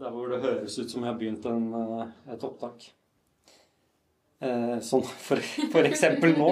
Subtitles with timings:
[0.00, 2.88] der hvor det høres ut som jeg har begynt en, eh, et opptak.
[4.42, 6.48] Eh, sånn for, for eksempel nå.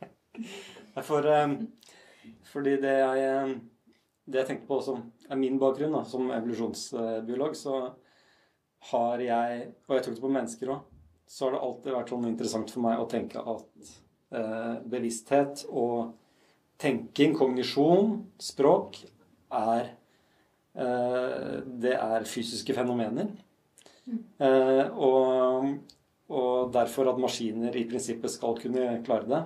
[1.08, 1.54] for, eh,
[2.50, 3.52] fordi det jeg, eh,
[4.26, 7.82] det jeg tenkte på som er min bakgrunn da, som evolusjonsbiolog, så
[8.90, 10.84] har jeg Og jeg tok det på mennesker òg.
[11.28, 13.90] Så har det alltid vært sånn interessant for meg å tenke at
[14.34, 16.14] eh, bevissthet og
[16.80, 18.98] tenking, kognisjon, språk
[19.54, 19.92] er
[20.74, 21.39] eh,
[21.80, 23.30] Det er fysiske fenomener.
[24.10, 25.68] Eh, og,
[26.32, 29.42] og derfor at maskiner i prinsippet skal kunne klare det.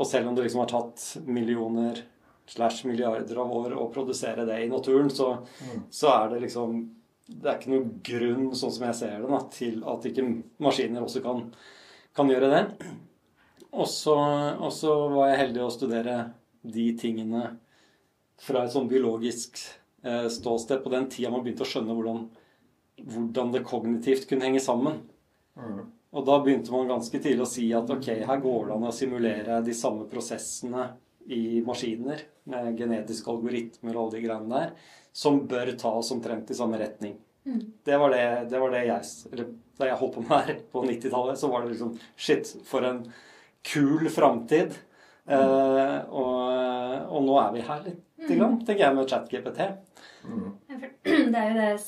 [0.00, 2.04] Og selv om det liksom har tatt millioner
[2.50, 5.36] slash milliarder av år å produsere det i naturen, så,
[5.90, 6.80] så er det liksom
[7.30, 10.24] Det er ikke noen grunn, sånn som jeg ser det, da, til at ikke
[10.66, 11.44] maskiner også kan,
[12.16, 12.62] kan gjøre det.
[13.70, 14.16] Og så,
[15.14, 16.16] var jeg heldig å studere
[16.66, 17.44] de tingene
[18.40, 19.60] fra et sånn biologisk
[20.32, 22.22] ståsted på den tida man begynte å skjønne hvordan,
[23.04, 25.02] hvordan det kognitivt kunne henge sammen.
[26.10, 28.94] Og da begynte man ganske tidlig å si at ok, her går det an å
[28.94, 30.88] simulere de samme prosessene
[31.30, 34.72] i maskiner med genetiske algoritmer og alle de greiene der,
[35.12, 37.14] som bør ta oss omtrent i samme retning.
[37.84, 40.82] Det var det, det var det jeg eller Da jeg holdt på med her på
[40.84, 42.98] 90-tallet, så var det liksom Shit, for en
[43.64, 44.74] kul framtid.
[45.30, 46.40] Eh, og,
[47.10, 49.60] og nå er vi her litt, grann, tenker jeg, med ChatGPT.
[51.30, 51.80] Det er jo det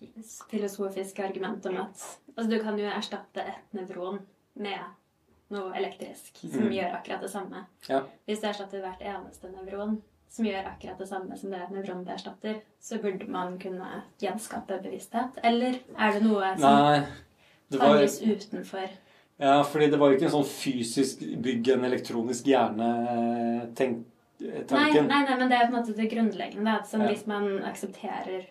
[0.00, 2.04] sinnsfilosofiske argumentet om at
[2.36, 4.18] altså, du kan jo erstatte et nevron
[4.60, 4.78] med
[5.50, 6.72] noe elektrisk som Mm.
[6.72, 7.64] gjør akkurat det samme.
[7.88, 8.00] Ja.
[8.26, 12.14] Hvis du erstatter hvert eneste nevron som gjør akkurat det samme som det nevronet det
[12.14, 15.30] erstatter, så burde man kunne gjenskape bevissthet.
[15.42, 17.00] Eller er det noe som Nei,
[17.70, 18.88] det var fanges utenfor
[19.40, 24.04] Ja, fordi det var jo ikke en sånn fysisk bygg en elektronisk hjerne-tanken.
[24.40, 26.74] Nei, nei, nei, men det er på en måte det grunnleggende.
[26.80, 27.08] At Som Ja.
[27.08, 28.46] hvis man aksepterer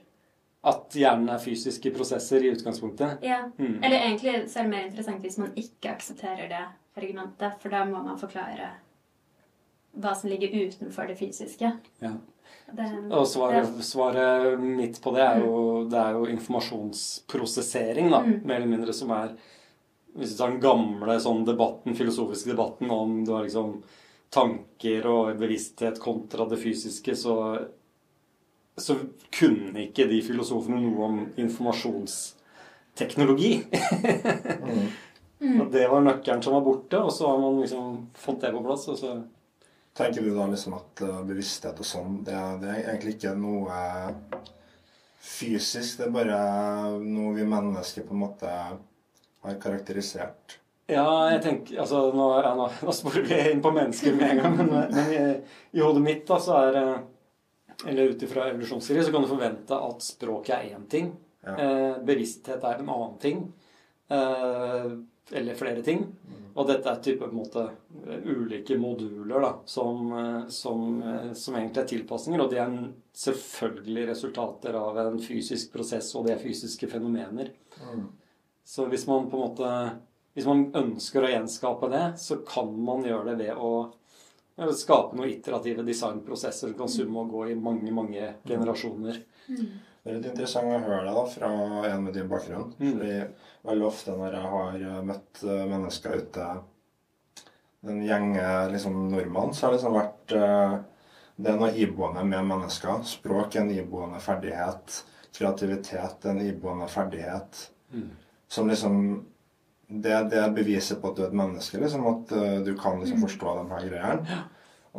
[0.63, 3.21] At hjernen er fysiske prosesser i utgangspunktet.
[3.23, 3.45] Ja.
[3.57, 3.79] Mm.
[3.81, 6.65] Eller egentlig så er det mer interessant hvis man ikke aksepterer det
[6.97, 8.69] argumentet, for da må man forklare
[9.97, 11.71] hva som ligger utenfor det fysiske.
[12.01, 12.11] Ja.
[12.75, 18.45] Det, Og svaret, svaret mitt på det er jo, det er jo informasjonsprosessering, da, Mm.
[18.45, 19.29] mer eller mindre, som er
[20.17, 23.83] Hvis du tar den gamle sånn debatten, filosofiske debatten om du har liksom
[24.33, 27.35] tanker og bevissthet kontra det fysiske, så,
[28.77, 28.95] så
[29.33, 33.53] kunne ikke de filosofene noe om informasjonsteknologi.
[34.65, 34.87] Mm.
[35.63, 38.59] Og det var nøkkelen som var borte, og så har man liksom fått det på
[38.65, 38.81] plass.
[38.91, 39.13] og så...
[39.95, 43.31] Tenker du da liksom at eh, bevissthet og sånn, det, er- det er egentlig ikke
[43.39, 43.71] noe
[45.23, 45.95] fysisk?
[46.01, 46.39] Det er bare
[46.99, 48.51] noe vi mennesker på en måte
[49.45, 50.57] har karakterisert?
[50.89, 54.39] Ja, jeg tenker altså, Nå, ja, nå, nå sporer vi inn på mennesker med en
[54.41, 55.19] gang, men, men i,
[55.77, 56.95] i hodet mitt da, så er eh,
[57.91, 61.13] Eller ut ifra evolusjonsteori så kan du forvente at språket er én ting.
[61.45, 61.53] Ja.
[61.53, 63.45] Eh, bevissthet er en annen ting.
[64.09, 64.89] Eh,
[65.31, 66.03] eller flere ting.
[66.59, 67.65] Og dette er type på en måte
[68.25, 72.41] ulike moduler da, som, eh, som, eh, som egentlig er tilpasninger.
[72.41, 72.73] Og det er
[73.15, 77.53] selvfølgelig resultater av en fysisk prosess, og det er fysiske fenomener.
[78.69, 79.69] Så hvis man på en måte
[80.37, 83.89] Hvis man ønsker å gjenskape det, så kan man gjøre det ved å
[84.77, 89.17] skape noen iterative designprosesser som kan summe og gå i mange, mange generasjoner.
[89.47, 91.49] Det er litt interessant å høre det da, fra
[91.89, 92.69] en med din bakgrunn.
[92.77, 92.93] Mm.
[92.93, 93.17] Fordi
[93.71, 96.47] veldig ofte når jeg har eh, møtt eh, mennesker ute,
[97.89, 100.79] den gjenge liksom, nordmann, så har det liksom vært eh,
[101.39, 103.03] Det er noe iboende med mennesker.
[103.17, 105.03] Språk er en iboende ferdighet.
[105.35, 107.69] Kreativitet er en iboende ferdighet.
[107.95, 108.09] Mm.
[108.49, 109.01] Som liksom
[109.89, 112.99] det, det er beviset på at du er et menneske, liksom, at uh, du kan
[113.01, 114.39] liksom forstå de her greiene.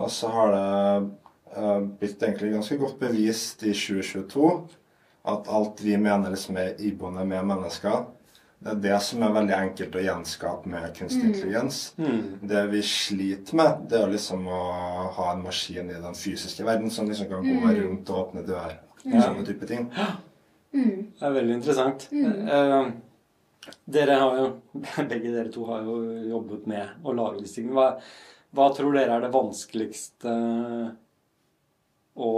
[0.01, 1.11] Og så har det
[1.57, 4.51] uh, blitt egentlig ganske godt bevist i 2022
[5.31, 8.07] at alt vi mener liksom er iboende med mennesker,
[8.61, 11.79] det er det som er veldig enkelt å gjenskape med kunstig intelligens.
[11.97, 12.25] Mm.
[12.45, 14.59] Det vi sliter med, det er liksom å
[15.17, 18.75] ha en maskin i den fysiske verden som liksom kan gå rundt og åpne dører.
[19.07, 19.15] Mm.
[19.17, 19.87] Sånne type ting.
[20.77, 21.07] Mm.
[21.17, 22.05] Det er veldig interessant.
[22.13, 22.93] Eh,
[23.85, 24.49] dere har jo,
[25.11, 27.77] begge dere to har jo jobbet med å lage disse tingene.
[27.77, 27.89] Hva,
[28.57, 30.37] hva tror dere er det vanskeligste
[32.21, 32.35] å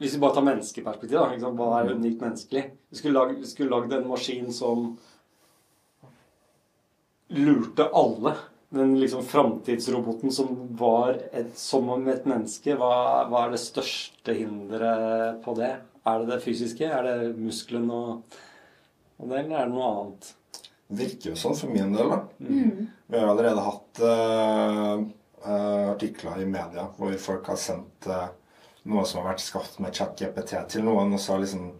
[0.00, 1.26] Hvis vi bare tar menneskeperspektiv, da.
[1.34, 1.58] Liksom.
[1.58, 2.62] Hva er unikt menneskelig?
[2.88, 4.94] Vi skulle lagd, vi skulle lagd en maskin som
[7.36, 8.32] lurte alle.
[8.72, 12.78] Den liksom framtidsroboten som var et, som om et menneske.
[12.80, 15.74] Hva, hva er det største hinderet på det?
[16.08, 16.88] Er det det fysiske?
[16.88, 18.40] Er det muskelen og,
[19.20, 20.32] og det, er noe annet?
[20.88, 22.20] Det virker jo sånn for min del, da.
[22.40, 22.88] Mm.
[23.10, 25.04] Vi har allerede hatt uh,
[25.44, 28.26] eh, artikler i media hvor folk har sendt uh,
[28.90, 31.70] noe som har vært skapt med ChatGPT til noen, og så har liksom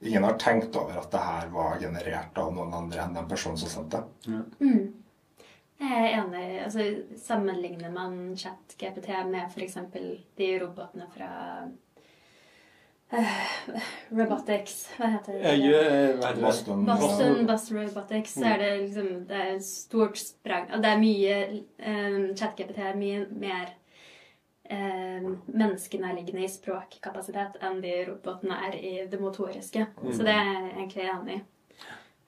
[0.00, 3.60] ingen har tenkt over at det her var generert av noen andre enn den personen
[3.60, 4.32] som sendte det.
[4.62, 5.00] Mm.
[5.80, 6.46] Jeg er enig.
[6.64, 6.86] Altså,
[7.20, 9.78] sammenligner man ChatGPT med f.eks.
[10.36, 11.30] de robotene fra
[13.12, 13.80] eh,
[14.10, 15.40] Robotics Hva heter det?
[16.36, 16.40] Det?
[16.42, 18.46] Boston, Boston Bus Robotics, Mm.
[18.52, 20.70] er det liksom Det er et stort sprang.
[20.74, 21.36] Og det er mye
[21.86, 23.72] um, ChatGPT er mye mer
[24.70, 29.86] um, menneskenærliggende i språkkapasitet enn de robotene er i det motoriske.
[30.12, 31.42] Så det er jeg egentlig enig i.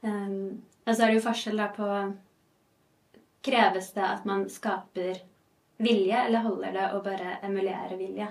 [0.03, 1.89] Um, og så er det jo forskjell da på
[3.43, 5.17] Kreves det at man skaper
[5.83, 8.29] vilje, eller holder det å bare emulere vilje?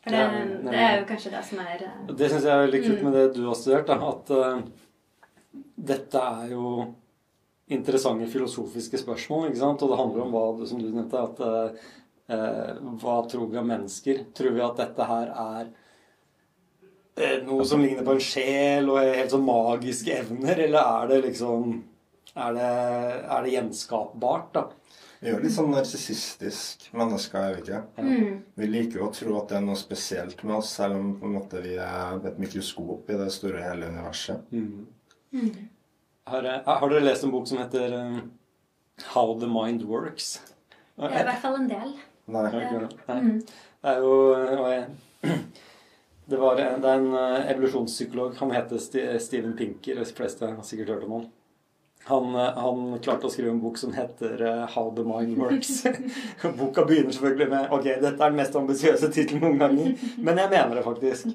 [0.00, 2.54] For det, det, nei, det er jo kanskje det som er eh, Det syns jeg
[2.54, 3.90] er veldig kult med det du har studert.
[3.90, 5.60] Da, at uh,
[5.90, 6.70] dette er jo
[7.70, 9.48] interessante filosofiske spørsmål.
[9.48, 9.82] ikke sant?
[9.82, 11.84] Og det handler om hva som du nevnte, at eh,
[12.34, 14.24] eh, hva tror vi om mennesker?
[14.36, 15.70] Tror vi at dette her er
[17.16, 21.14] eh, noe som ligner på en sjel og er helt sånn magiske evner, eller er
[21.14, 21.78] det liksom
[22.30, 22.66] Er det,
[23.26, 24.60] er det gjenskapbart, da?
[25.20, 27.80] Vi er jo litt sånn narsissistisk mennesker, er vi ikke?
[28.00, 31.10] mm, Vi liker jo å tro at det er noe spesielt med oss, selv om
[31.20, 34.46] på en måte vi er et mikroskop i det store hele universet.
[34.56, 35.50] mm.
[36.30, 38.18] Har, eh, har dere lest en bok som heter uh,
[39.12, 40.38] How the Mind Works?
[40.96, 41.92] Det er i hvert fall en del.
[42.30, 42.44] Nei.
[42.54, 42.86] Har?
[43.08, 43.18] Nei.
[43.24, 43.38] Mm.
[43.80, 44.84] Det er jo og jeg,
[46.30, 48.36] det, var, det er en eh, evolusjonspsykolog.
[48.40, 50.00] Han heter Steven Pinker.
[50.00, 51.28] De fleste har sikkert hørt om han.
[52.08, 55.82] Han, eh, han klarte å skrive en bok som heter eh, How the Mind Works.
[56.58, 60.52] Boka begynner selvfølgelig med Ok, dette er den mest ambisiøse tittelen noen ganger, men jeg
[60.54, 61.34] mener det faktisk.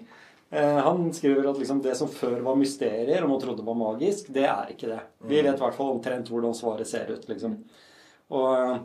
[0.50, 4.34] Eh, Han skriver at liksom det som før var mysterier, og man trodde var magisk,
[4.34, 5.00] det er ikke det.
[5.30, 7.30] Vi vet i hvert fall omtrent hvordan svaret ser ut.
[7.30, 7.60] liksom.
[8.34, 8.78] Og,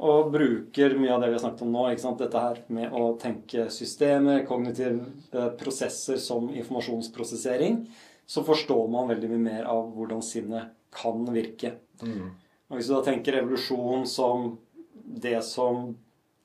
[0.00, 1.88] og bruker mye av det vi har snakket om nå,
[2.22, 7.82] dette her med å tenke systemer, kognitive prosesser som informasjonsprosessering,
[8.30, 11.72] så forstår man veldig mye mer av hvordan sinnet kan virke.
[12.02, 12.28] Mm.
[12.70, 14.52] Og Hvis du da tenker evolusjon som
[14.94, 15.88] det som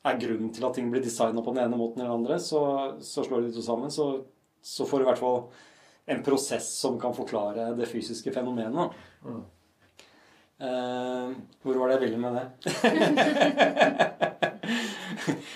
[0.05, 2.61] er grunnen til at ting blir designa på den ene måten eller den andre, så,
[3.05, 3.93] så slår de to sammen.
[3.93, 4.25] Så,
[4.65, 5.39] så får du i hvert fall
[6.15, 8.97] en prosess som kan forklare det fysiske fenomenet.
[9.25, 9.43] Mm.
[10.65, 11.29] Eh,
[11.61, 12.45] hvor var det jeg ville med det?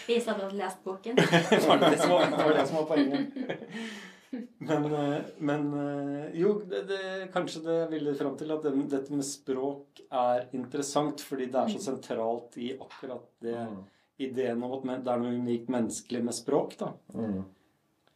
[0.10, 1.16] Vise at du hadde lest boken.
[1.18, 3.22] det var det som var, det var, det som var poenget.
[4.70, 7.00] Men, eh, men eh, jo, det, det,
[7.34, 11.72] kanskje det ville fram til at det, dette med språk er interessant, fordi det er
[11.74, 13.80] så sentralt i akkurat det Mm.
[14.20, 16.78] ideen om at det er noe unikt menneskelig med språk.
[16.78, 16.92] da.
[17.16, 17.40] Mm.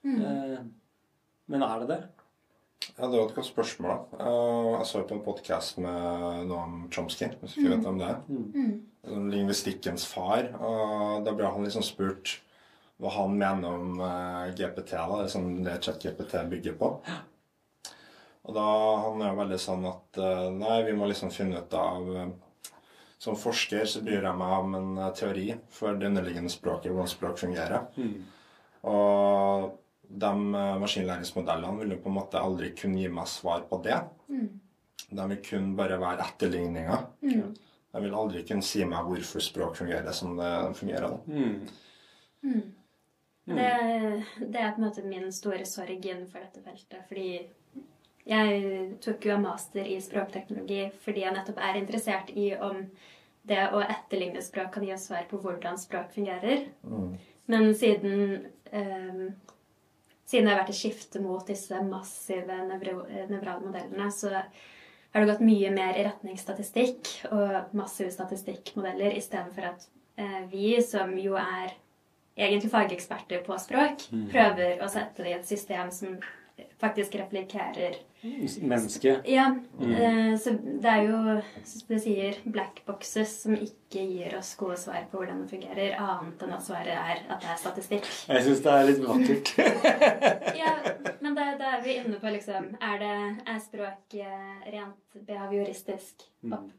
[0.04, 0.22] Mm.
[0.22, 0.60] Eh,
[1.48, 2.02] men er det det?
[2.98, 3.94] Ja, det var et godt spørsmål.
[4.12, 4.24] da.
[4.28, 8.10] Eh, Jeg så på en podkast med Noam Chomsky, hvis du ikke vet om det
[8.12, 8.20] er.
[8.30, 8.82] Mm.
[9.08, 10.52] Sånn Lingvistikkens far.
[10.60, 12.42] Og da ble han liksom spurt
[13.04, 16.94] hva han mener om eh, GPT, da, det som det ChatGPT bygger på.
[18.44, 18.68] Og da
[19.04, 22.32] han er jo veldig sånn at eh, nei, vi må liksom finne ut av eh,
[23.24, 27.38] Som forsker så bryr jeg meg om en teori for det underliggende språket, hvordan språk
[27.40, 27.86] fungerer.
[28.92, 29.70] Og
[30.24, 30.32] de
[30.82, 34.02] maskinlæringsmodellene vil jo på en måte aldri kunne gi meg svar på det.
[34.28, 34.50] Mm.
[35.08, 37.08] De vil kun bare være etterligninger.
[37.24, 37.56] Mm.
[37.96, 40.52] De vil aldri kunne si meg hvorfor språk fungerer som det
[40.82, 41.16] fungerer.
[41.16, 41.40] da.
[41.40, 41.64] Mm.
[43.46, 43.58] Mm.
[43.58, 47.04] Det, det er på en måte min store sorg innenfor dette feltet.
[47.10, 47.28] Fordi
[48.24, 52.86] jeg tok jo en master i språkteknologi fordi jeg nettopp er interessert i om
[53.44, 56.70] det å etterligne språk kan gi oss svar på hvordan språk fungerer.
[56.88, 57.18] Mm.
[57.52, 59.26] Men siden um,
[60.26, 65.44] siden det har vært et skifte mot disse massive nevrale modellene, så har det gått
[65.46, 69.86] mye mer i retning statistikk og massive statistikkmodeller istedenfor at
[70.18, 71.76] uh, vi, som jo er
[72.38, 76.18] egentlig fageksperter på språk, prøver å sette det i et system som
[76.80, 77.96] faktisk replikerer
[78.62, 79.26] Mennesket.
[79.28, 79.50] Ja,
[79.80, 80.38] Mm.
[80.40, 85.10] så det er jo, som du sier, black boxes som ikke gir oss gode svar
[85.12, 88.08] på hvordan det fungerer, annet enn at svaret er at det er statistikk.
[88.30, 89.52] Jeg syns det er litt vakkert.
[90.64, 90.72] Ja,
[91.20, 96.24] men da da er vi inne på liksom Er, det, er språk eh, rent behavioristisk
[96.48, 96.70] opp,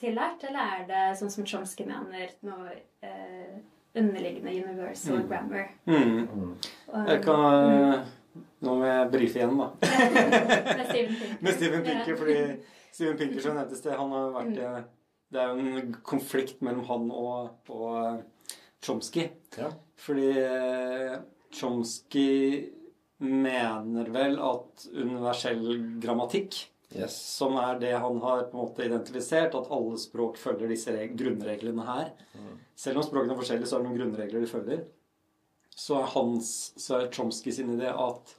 [0.00, 2.72] tillært, eller er det sånn som Chomsky mener, noe
[3.06, 3.60] eh,
[3.96, 5.68] underliggende universal grammar?
[5.86, 6.54] Mm.
[6.88, 8.04] Og, Jeg kan
[8.60, 9.66] Nå må jeg brife igjen, da.
[10.78, 11.38] med Steven Pinker.
[11.42, 12.16] Med Steven Pinker, Ja.
[12.20, 12.36] fordi
[12.92, 14.82] Steven Pinker som nevnte i sted, han har vært eh,
[15.32, 18.52] Det er jo en konflikt mellom han og, og eh,
[18.84, 19.24] Chomsky.
[19.58, 19.70] Ja.
[20.00, 21.16] Fordi eh,
[21.56, 22.68] Chomsky
[23.20, 25.64] mener vel at universell
[26.00, 27.14] grammatikk, Yes.
[27.36, 31.84] som er det han har på en måte identifisert, at alle språk følger disse grunnreglene
[31.86, 32.08] her
[32.74, 34.82] Selv om språkene er forskjellige, så er det noen grunnregler de følger.
[35.70, 38.34] så er hans, så er Chomsky sin idé at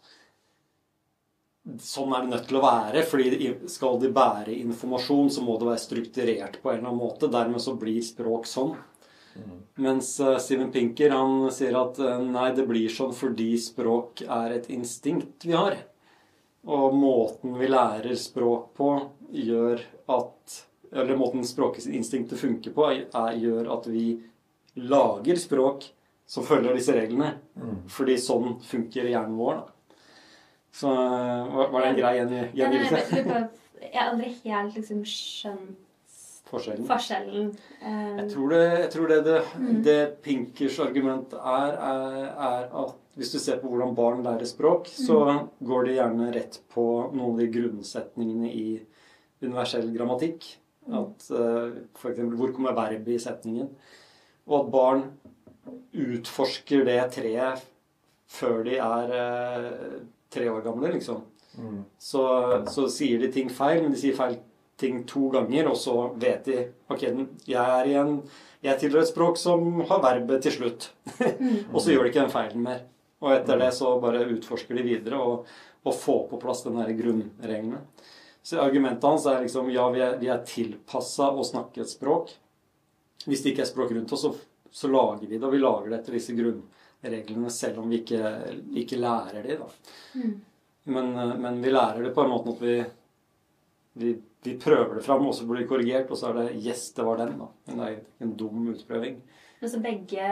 [1.81, 3.03] sånn er det nødt til å være.
[3.05, 7.29] fordi skal de bære informasjon, så må det være strukturert på en eller annen måte.
[7.31, 8.75] Dermed så blir språk sånn.
[9.35, 9.59] Mm.
[9.85, 14.57] Mens uh, Steven Pinker han sier at uh, nei, det blir sånn fordi språk er
[14.57, 15.77] et instinkt vi har.
[16.69, 18.91] Og måten vi lærer språk på,
[19.31, 20.59] gjør at
[20.91, 24.19] Eller måten språkinstinktet funker på, er, gjør at vi
[24.75, 25.85] lager språk
[26.27, 27.29] som følger disse reglene.
[27.55, 27.77] Mm.
[27.87, 29.61] Fordi sånn funker hjernen vår.
[29.61, 29.95] da.
[30.75, 32.11] Så var, var det en grei
[32.59, 33.47] gjengivelse?
[33.81, 35.79] Jeg har aldri helt liksom skjønt
[36.51, 36.87] forskjellen.
[36.87, 37.51] forskjellen.
[37.81, 39.69] Um, jeg, tror det, jeg tror det, det, mm.
[39.87, 44.87] det Pinkers argument er, er, er, at hvis du ser på hvordan barn lærer språk,
[44.91, 45.41] så mm.
[45.67, 48.67] går de gjerne rett på noen av de grunnsetningene i
[49.43, 50.47] universell grammatikk.
[50.87, 50.95] Mm.
[51.01, 52.21] At uh, f.eks.
[52.39, 53.67] hvor kommer verbet i setningen?
[54.47, 55.03] Og at barn
[55.91, 57.67] utforsker det treet
[58.31, 59.99] før de er uh,
[60.31, 61.25] tre år gamle, liksom.
[61.59, 61.81] Mm.
[61.99, 62.23] Så,
[62.71, 64.37] så, sier de ting feil, men de sier feil
[64.79, 68.13] ting to ganger, og så vet de Ok, jeg er igjen
[68.63, 70.87] Jeg tilhører et språk som har verbet til slutt.
[71.19, 71.67] Mm.
[71.73, 72.85] og så gjør de ikke den feilen mer.
[73.21, 75.49] Og etter det så bare utforsker de videre og,
[75.85, 77.83] og får på plass den der grunnreglene.
[78.43, 82.31] Så argumentet hans er liksom ja, vi er, vi er tilpassa å snakke et språk.
[83.27, 84.31] Hvis det ikke er språk rundt oss, så,
[84.73, 88.31] så lager vi det, og vi lager det etter disse grunnreglene selv om vi ikke,
[88.81, 89.59] ikke lærer de.
[89.61, 89.69] Da.
[90.17, 90.33] Mm.
[90.95, 91.13] Men,
[91.43, 92.75] men, vi lærer det på en måte at vi,
[94.01, 94.15] vi,
[94.47, 97.05] vi prøver det fram, og så blir det korrigert, og så er det 'yes, det
[97.05, 97.37] var den'.
[97.37, 97.51] da.
[97.67, 99.21] Men det er en dum utprøving.
[99.61, 100.27] Men så begge,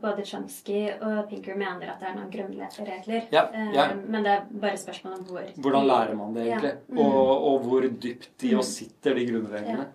[0.00, 3.26] både Chomsky og Pinker, mener at det er noen grunnløse regler.
[3.28, 3.42] Ja,
[3.74, 3.90] ja.
[3.90, 6.70] Eh, men det er bare spørsmål om hvor Hvordan lærer man det egentlig?
[6.70, 6.94] Ja.
[6.94, 7.00] Mm.
[7.04, 8.76] Og, og, hvor dypt i oss mm.
[8.78, 9.86] sitter de grunnreglene.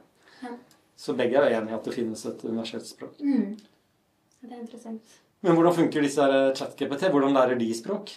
[0.96, 3.18] Så begge er enige i at det finnes et universelt språk.
[3.20, 3.58] Mm.
[4.46, 5.18] Det er interessant.
[5.42, 6.30] Men hvordan funker disse
[6.62, 7.10] chat-GPT?
[7.10, 8.14] Hvordan lærer de språk?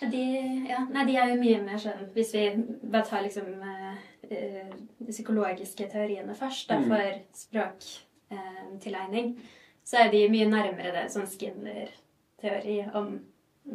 [0.00, 0.24] De,
[0.70, 2.44] ja, nei, de er jo mye mer sånn Hvis vi
[2.82, 3.94] bare tar liksom uh,
[4.30, 6.86] de psykologiske teoriene først da, mm.
[6.90, 7.06] for
[7.44, 9.59] språktilegning, uh,
[9.90, 13.18] så er de mye nærmere det som Skinner-teori om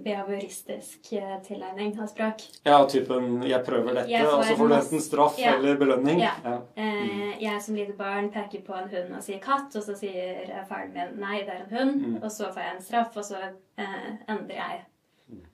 [0.03, 1.10] behavioristisk
[1.43, 2.41] tilegning av språk.
[2.63, 5.55] Ja, typen 'jeg prøver dette', og så får du enten straff ja.
[5.55, 6.19] eller belønning.
[6.19, 6.31] Ja.
[6.43, 6.57] ja.
[6.77, 7.34] Mm.
[7.41, 10.93] jeg som lite barn peker på en hund og sier 'katt', og så sier faren
[10.93, 12.24] min 'nei, det er en hund', mm.
[12.24, 13.38] og så får jeg en straff, og så
[13.77, 14.84] eh, endrer jeg.
[15.29, 15.45] Mm.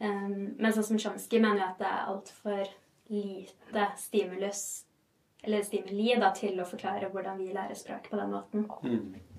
[0.00, 2.66] Um, men sånn som Chomsky mener jo at det er altfor
[3.08, 4.84] lite stimulus,
[5.44, 8.70] eller stimuli, da, til å forklare hvordan vi lærer språk på den måten.
[8.82, 9.35] Mm.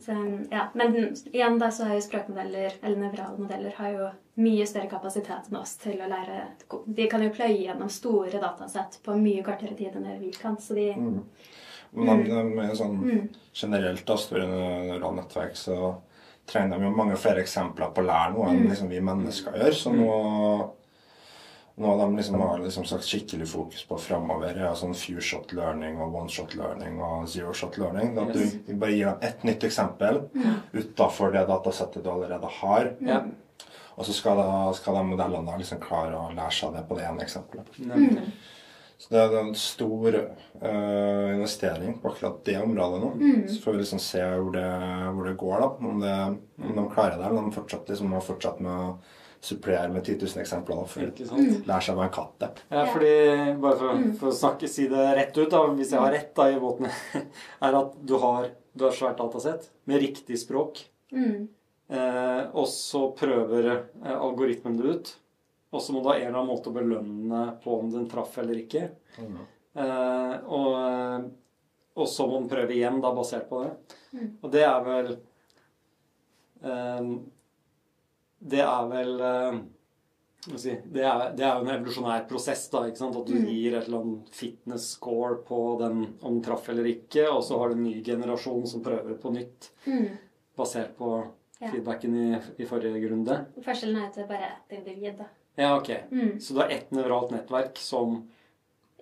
[0.00, 0.12] Så,
[0.50, 0.68] ja.
[0.74, 4.08] Men igjen da så har jo språkmodeller, eller nevrale modeller, har jo
[4.44, 6.42] mye større kapasitet enn oss til å lære
[6.84, 10.58] De kan jo pløye gjennom store datasett på mye kortere tid enn det vi kan.
[10.60, 11.22] Så de mm.
[11.96, 12.50] Men mm.
[12.56, 13.20] med sånn mm.
[13.56, 15.94] generelt da, store nevrale nettverk så
[16.46, 18.68] trenger de jo mange flere eksempler på å lære noe enn mm.
[18.72, 19.78] liksom, vi mennesker gjør.
[19.80, 20.10] Så nå
[21.76, 25.98] noe de liksom har liksom sagt skikkelig fokus på framover, Ja, sånn few shot learning
[26.00, 28.16] og one shot learning og zero shot learning.
[28.18, 28.54] At yes.
[28.64, 30.54] du bare gir dem ett nytt eksempel mm.
[30.72, 32.94] utafor det datasettet du allerede har.
[33.00, 33.34] Mm.
[33.96, 37.06] Og så skal, da, skal de modellene liksom klare å lære seg det på det
[37.08, 37.78] ene eksempelet.
[37.80, 38.32] Mm.
[38.98, 43.10] Så det er en stor uh, investering på akkurat det området nå.
[43.20, 43.42] Mm.
[43.48, 44.70] Så får vi liksom se hvor det,
[45.12, 45.68] hvor det går, da.
[45.90, 46.14] Om, det,
[46.62, 48.88] om, de klarer det, eller om de fortsatt, liksom, har fortsatt med å
[49.46, 52.62] supplere med 10 000 eksempler da, for å lære seg å være en katt.
[52.72, 53.12] Ja, fordi,
[53.62, 54.14] bare for, mm.
[54.22, 56.88] for, å snakke, si det rett ut, da, hvis jeg har rett da i båten,
[57.68, 60.82] er at du har, du har svært datasett med riktig språk.
[61.12, 61.46] Mm.
[61.86, 65.14] Eh, og så prøver eh, algoritmen det ut.
[65.74, 68.36] Og så må du ha en eller annen måte å belønne på om den traff
[68.38, 68.88] eller ikke.
[69.18, 69.38] Mm.
[69.76, 71.24] Eh, og, eh,
[71.96, 73.72] og, så må den prøve igjen, da, basert på det.
[74.12, 74.28] Mm.
[74.40, 75.10] Og det er vel
[76.62, 77.10] eh,
[78.38, 79.58] det er vel eh,
[80.54, 82.66] si, det, er, det, er, jo en evolusjonær prosess.
[82.72, 83.16] da, ikke sant?
[83.18, 83.48] At du mm.
[83.50, 87.58] gir et eller annet fitness score på den om den traff eller ikke, og så
[87.60, 89.72] har du en ny generasjon som prøver på nytt.
[89.86, 90.14] Mm.
[90.56, 91.10] Basert på
[91.60, 91.70] ja.
[91.70, 93.40] feedbacken i, i, forrige runde.
[93.64, 95.18] Forskjellen er at det bare er ett individ.
[95.18, 95.30] da.
[95.56, 95.90] Ja, ok.
[96.10, 96.40] Mm.
[96.40, 98.18] Så du har ett nevralt nettverk som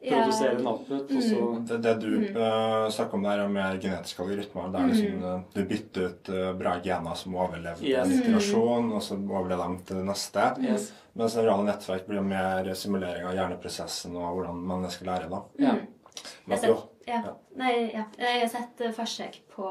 [0.08, 1.66] produserer en output, og så mm.
[1.66, 2.36] Det, det du mm.
[2.36, 5.24] uh, snakker om der med genetiske algoritmer, det er liksom mm.
[5.24, 8.04] uh, du bytter ut uh, bra gener som overlever yes.
[8.04, 10.46] en iterasjon, og så overlever dem til det neste.
[10.62, 10.92] Yes.
[11.14, 15.28] Mens nevrale nettverk blir mer simulering av hjerneprosessen og hvordan mennesker lærer.
[15.32, 15.42] da.
[15.62, 15.74] Ja.
[15.74, 17.20] Jeg, har sett, ja.
[17.20, 17.36] Ja.
[17.58, 18.06] Nei, ja.
[18.20, 19.70] jeg har sett forsøk på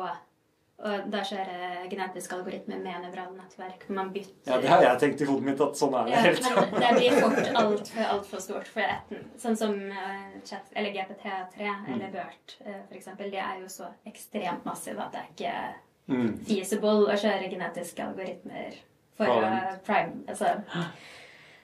[0.84, 3.86] og der er det genetisk algoritme med nevrale nettverk.
[3.94, 6.24] Man bytter Ja, det har jeg tenkt i hodet mitt, at sånn er det ja,
[6.26, 6.48] helt.
[6.74, 9.24] Men det blir fort altfor alt for stort for etten.
[9.40, 11.88] Sånn som uh, chat, eller GPT3 mm.
[11.94, 13.32] eller BERT, uh, for eksempel.
[13.32, 15.58] De er jo så ekstremt massive at det er ikke
[16.04, 16.34] Mm.
[16.44, 18.74] feasible å kjøre genetiske algoritmer
[19.16, 20.50] for uh, prime Altså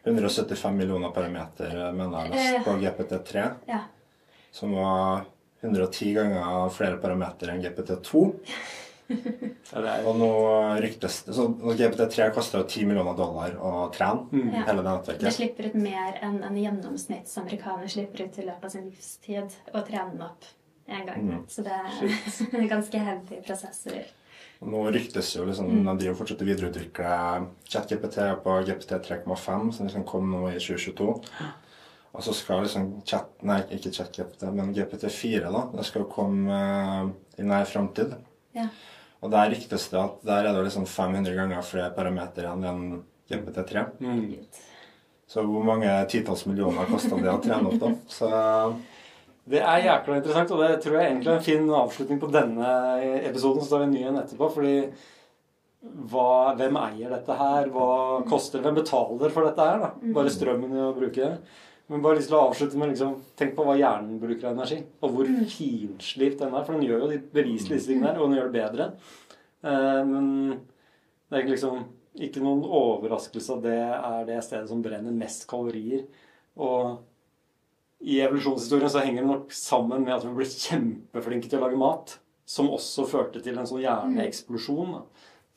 [0.05, 3.43] 175 millioner parameter mener jeg lest på GPT3.
[3.67, 3.81] Ja.
[4.55, 5.25] Som var
[5.59, 8.23] 110 ganger flere parametere enn GPT2.
[10.09, 10.29] Og nå
[10.81, 14.53] ryktes det Så nå GPT3 koster jo 10 millioner dollar å trene mm.
[14.53, 14.63] Ja.
[14.69, 18.87] hele det Det slipper ut mer enn en gjennomsnittsamerikaner slipper ut i løpet av sin
[18.89, 20.47] livstid å trene den opp
[20.89, 21.27] en gang.
[21.29, 21.43] Mm.
[21.49, 24.09] Så det er ganske heavy prosesser.
[24.59, 25.97] Og Nå ryktes jo liksom Mm.
[25.97, 27.15] De fortsetter å videreutvikle
[27.69, 31.13] ChatGPT på GPT 3,5, som liksom kom nå i 2022.
[32.09, 37.11] Og så skal liksom chat, Nei, ikke ChatGPT, men GPT4 da, det skal komme uh,
[37.37, 38.15] i nær framtid.
[38.57, 38.67] Ja.
[39.19, 43.85] Og der ryktes det at der er det liksom 500 ganger flere parametere enn GPT3.
[43.99, 44.45] Mm.
[45.29, 47.91] Så hvor mange titalls millioner kosta det å trene opp, da?
[48.09, 48.29] Så
[49.49, 52.73] Det er jækla interessant, og det tror jeg egentlig er en fin avslutning på denne
[53.27, 53.63] episoden.
[53.63, 54.75] Så tar vi en ny en etterpå, fordi
[56.11, 57.69] hva, hvem eier dette her?
[57.73, 57.89] Hva
[58.29, 58.61] koster?
[58.63, 59.81] Hvem betaler for dette her?
[59.83, 59.91] da?
[60.15, 61.59] Bare strømmen i å bruke det.
[61.89, 64.83] Men bare lyst til å avslutte med liksom, tenk på hva hjernen bruker av energi.
[65.01, 66.65] Og hvor finslipt den er.
[66.65, 68.89] For den gjør jo de beviselig disse tingene og den gjør det bedre.
[69.65, 70.27] Eh, men
[71.29, 71.87] det er liksom
[72.19, 76.03] ikke noen overraskelse at det er det stedet som brenner mest kalorier.
[76.61, 76.99] Og
[78.05, 81.79] i evolusjonshistorien så henger det nok sammen med at vi ble kjempeflinke til å lage
[81.79, 82.19] mat.
[82.49, 84.93] Som også førte til en sånn hjerneeksplosjon.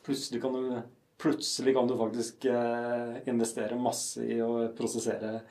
[0.05, 0.81] Plutselig kan du,
[1.21, 5.43] plutselig kan du faktisk eh, investere masse i å prosessere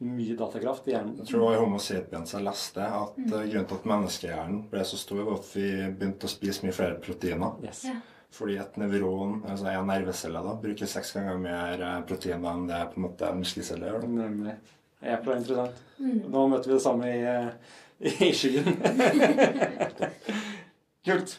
[0.00, 1.16] mye datakraft i hjernen.
[1.18, 3.32] Jeg tror det var i Homo sapiens jeg leste at Mm.
[3.32, 6.72] eh, grunnen til at menneskehjernen ble så stor, var at vi begynte å spise mye
[6.76, 7.52] flere proteiner.
[7.64, 7.84] Yes.
[7.84, 7.94] Ja.
[8.30, 12.82] Fordi et nevron, altså en nervecelle, da, bruker seks ganger mer eh, proteiner enn det
[12.92, 14.02] på en måte en muskelcelle gjør.
[14.06, 14.28] Nemlig.
[14.28, 14.54] Nemlig.
[15.02, 15.72] er interessant.
[15.98, 16.22] Mm.
[16.30, 17.48] Nå møter vi det samme i, eh,
[18.28, 18.64] i skyen.
[21.08, 21.38] Kult.